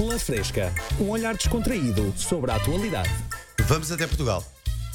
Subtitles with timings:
[0.00, 3.10] Pela Fresca, um olhar descontraído sobre a atualidade.
[3.66, 4.42] Vamos até Portugal.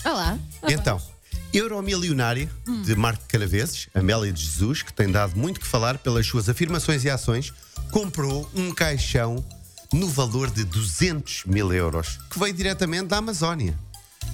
[0.03, 0.35] Olá.
[0.67, 0.99] Então,
[1.53, 2.49] Euromilionária,
[2.83, 7.03] de Marco Caraveses, Amélia de Jesus, que tem dado muito que falar pelas suas afirmações
[7.03, 7.53] e ações,
[7.91, 9.45] comprou um caixão
[9.93, 13.77] no valor de 200 mil euros, que veio diretamente da Amazónia.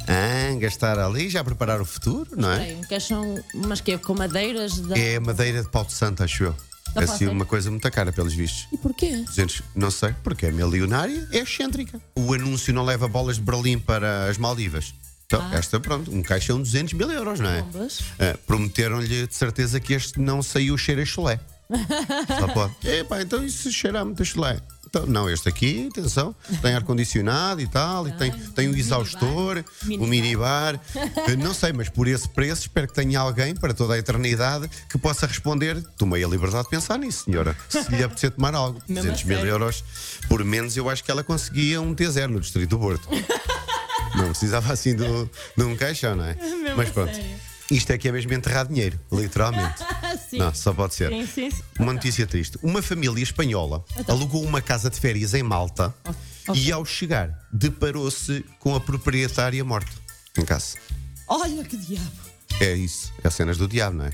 [0.07, 2.75] Ah, gastar ali, já preparar o futuro, não é?
[2.75, 4.97] Um caixão, mas que é com madeiras da.
[4.97, 6.55] É madeira de pau de santo, acho eu.
[6.93, 7.29] Dá É assim ser?
[7.29, 8.67] uma coisa muito cara, pelos vistos.
[8.71, 9.17] E porquê?
[9.17, 12.01] 200, não sei, porque é milionária, é excêntrica.
[12.15, 14.93] O anúncio não leva bolas de Berlim para as Maldivas.
[15.25, 17.63] Então, esta, pronto, um caixão de 200 mil euros, não é?
[18.19, 21.39] Ah, Prometeram-lhe de certeza que este não saiu cheiro a chulé.
[22.39, 22.73] Só pode.
[22.85, 24.59] Epá, então isso cheira muito a chulé.
[24.91, 29.63] Então, não, este aqui, atenção, tem ar-condicionado e tal, e tem, tem o um exaustor,
[29.83, 30.05] minibar.
[30.05, 30.81] o minibar.
[31.39, 34.97] Não sei, mas por esse preço espero que tenha alguém para toda a eternidade que
[34.97, 35.81] possa responder.
[35.97, 37.55] Tomei a liberdade de pensar nisso, senhora.
[37.69, 38.81] Se lhe apetecer tomar algo.
[38.85, 39.81] Mesmo 200 a mil euros
[40.27, 43.07] por menos, eu acho que ela conseguia um T0 no Distrito do Porto.
[44.15, 46.35] Não precisava assim do, de um caixão, não é?
[46.75, 47.15] Mas pronto.
[47.15, 47.31] sério.
[47.71, 49.81] Isto é que é mesmo enterrar dinheiro, literalmente.
[50.13, 50.37] Ah, sim.
[50.37, 51.09] Não, só pode ser.
[51.09, 51.63] Sim, sim, sim.
[51.79, 52.57] Uma notícia triste.
[52.61, 54.15] Uma família espanhola Então.
[54.15, 55.93] alugou uma casa de férias em Malta
[56.47, 56.61] ok.
[56.61, 59.91] e, ao chegar, deparou-se com a proprietária morta
[60.37, 60.77] em casa.
[61.27, 62.11] Olha que diabo.
[62.59, 63.11] É isso.
[63.23, 64.11] É as cenas do diabo, não é?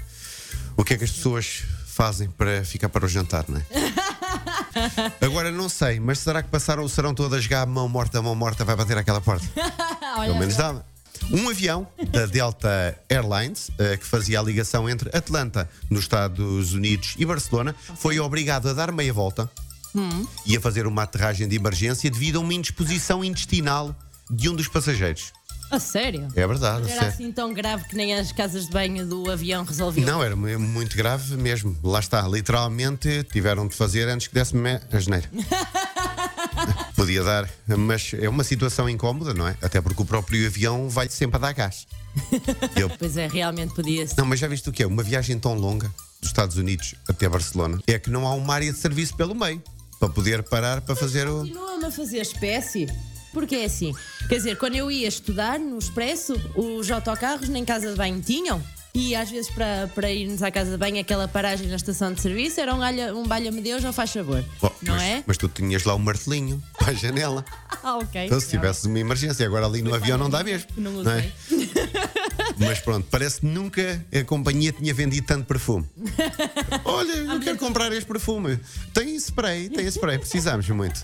[0.75, 3.65] O que é que as pessoas fazem para ficar para o jantar, não é?
[5.25, 8.63] Agora não sei, mas será que passaram o serão todas já mão morta, mão morta,
[8.63, 9.45] vai bater àquela porta?
[10.21, 10.85] Pelo menos dava.
[11.31, 17.15] Um avião da Delta Airlines, eh, que fazia a ligação entre Atlanta, nos Estados Unidos,
[17.17, 19.49] e Barcelona, foi obrigado a dar meia volta
[20.45, 23.95] e a fazer uma aterragem de emergência devido a uma indisposição intestinal
[24.29, 25.33] de um dos passageiros.
[25.71, 26.27] A sério?
[26.35, 27.07] É verdade, Era sério.
[27.09, 30.05] assim tão grave que nem as casas de banho do avião resolviam.
[30.05, 31.75] Não, era mu- muito grave mesmo.
[31.83, 35.29] Lá está, literalmente tiveram de fazer antes que desse-me a geneira.
[37.07, 39.55] Podia dar, mas é uma situação incómoda, não é?
[39.61, 41.87] Até porque o próprio avião vai sempre a dar gás.
[42.75, 44.17] Eu Pois é, realmente podia ser.
[44.17, 44.85] Não, mas já viste o que é?
[44.85, 45.89] Uma viagem tão longa
[46.19, 49.63] dos Estados Unidos até Barcelona é que não há uma área de serviço pelo meio
[49.97, 51.39] para poder parar para fazer o.
[51.39, 52.87] Continua-me a fazer espécie.
[53.31, 53.93] Porque é assim.
[54.27, 58.61] Quer dizer, quando eu ia estudar no Expresso, os autocarros nem casa de banho tinham.
[58.97, 62.19] E às vezes para, para irmos à casa de banho, aquela paragem na estação de
[62.19, 64.43] serviço era um, galha, um balha-me Deus ou faz favor.
[64.59, 65.23] Oh, não mas, é?
[65.27, 67.45] mas tu tinhas lá um martelinho para a janela.
[67.83, 68.25] Ah, ok.
[68.25, 70.67] Então, se tivesse uma emergência, agora ali no avião não dá mesmo.
[70.75, 71.31] Não não é?
[71.51, 71.69] usei.
[72.57, 75.85] Mas pronto, parece que nunca a companhia tinha vendido tanto perfume.
[76.83, 78.59] Olha, eu quero comprar este perfume.
[78.95, 81.03] Tem spray, tem spray, precisamos muito.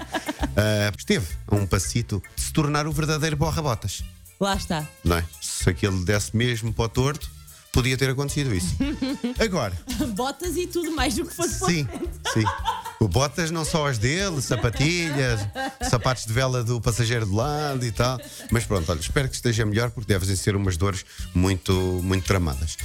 [0.58, 4.04] Ah, esteve a um passito de se tornar o verdadeiro borra-botas.
[4.40, 4.88] Lá está.
[5.04, 5.26] Não é?
[5.40, 7.30] Se aquele desse mesmo para o torto,
[7.74, 8.76] podia ter acontecido isso.
[9.44, 9.74] Agora,
[10.16, 11.88] Botas e tudo mais do que fosse sim,
[12.34, 12.44] sim.
[13.10, 15.42] Botas não só as dele, sapatilhas,
[15.90, 18.18] sapatos de vela do passageiro de lado e tal.
[18.50, 22.78] Mas pronto, olha, espero que esteja melhor porque devem ser umas dores muito, muito tramadas.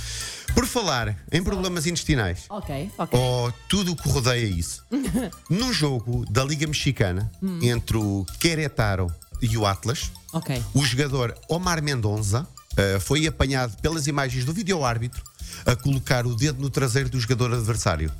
[0.55, 3.19] Por falar em problemas intestinais, Ok, ok.
[3.21, 4.83] ou tudo o que rodeia isso,
[5.49, 7.31] num jogo da Liga Mexicana
[7.63, 9.13] entre o Querétaro
[9.43, 10.61] e o Atlas, Ok.
[10.75, 12.47] o jogador Omar Mendonça
[12.79, 15.23] eh, foi apanhado pelas imagens do vídeo-árbitro
[15.67, 18.13] a colocar o dedo no traseiro do jogador adversário,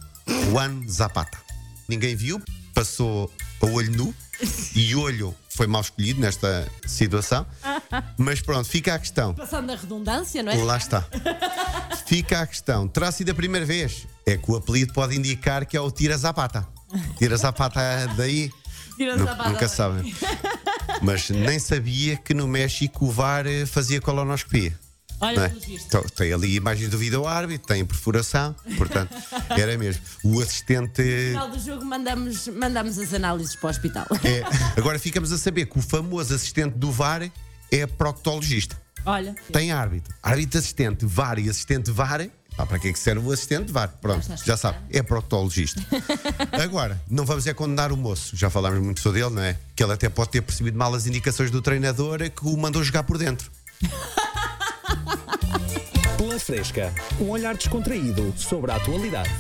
[0.51, 1.39] Juan Zapata.
[1.89, 2.43] Ninguém viu,
[2.75, 3.33] passou
[3.63, 4.15] a olho nu
[4.75, 7.45] e olho foi mal escolhido nesta situação,
[8.17, 9.35] mas pronto, fica a questão.
[9.35, 10.57] Passando a redundância, não é?
[10.57, 11.05] Lá está.
[12.07, 12.87] Fica a questão.
[12.87, 14.07] Terá sido a primeira vez?
[14.25, 16.67] É que o apelido pode indicar que é o Tira Zapata.
[17.19, 17.81] Tira Zapata
[18.17, 18.53] daí.
[18.99, 19.69] Nunca daí.
[19.69, 20.15] sabem.
[21.03, 24.79] Mas nem sabia que no México o VAR eh, fazia colonoscopia.
[25.21, 25.53] Olha, é?
[25.69, 29.13] Então, tem ali imagens do vídeo árbitro, tem perfuração, portanto,
[29.51, 30.01] era mesmo.
[30.23, 31.03] O assistente.
[31.03, 34.07] No final do jogo mandamos, mandamos as análises para o hospital.
[34.25, 34.45] é-
[34.79, 37.29] agora ficamos a saber que o famoso assistente do VAR
[37.73, 38.81] é proctologista.
[39.05, 39.35] Olha.
[39.53, 40.15] Tem árbitro.
[40.23, 42.29] Árbitro assistente, VAR e assistente VAR.
[42.59, 43.89] Pá, para que é que serve o assistente VAR?
[44.01, 45.81] Pronto, já sabe, é proctologista.
[46.61, 48.37] Agora, não vamos é condenar o moço.
[48.37, 49.57] Já falámos muito sobre ele, não é?
[49.77, 53.05] Que ele até pode ter percebido mal as indicações do treinador que o mandou jogar
[53.05, 53.49] por dentro.
[56.17, 59.31] Pela Fresca, um olhar descontraído sobre a atualidade.